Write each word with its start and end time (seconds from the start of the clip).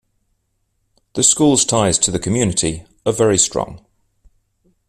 The 1.13 1.21
school's 1.21 1.63
ties 1.63 1.99
to 1.99 2.09
the 2.09 2.17
community 2.17 2.85
are 3.05 3.13
very 3.13 3.37
strong. 3.37 3.85